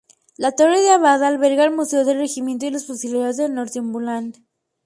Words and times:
La 0.35 0.51
Torre 0.51 0.79
del 0.79 0.93
Abad 0.93 1.21
alberga 1.21 1.63
el 1.63 1.75
Museo 1.75 2.03
del 2.03 2.17
Regimiento 2.17 2.65
de 2.65 2.71
los 2.71 2.87
Fusileros 2.87 3.37
de 3.37 3.49
Northumberland.. 3.49 4.43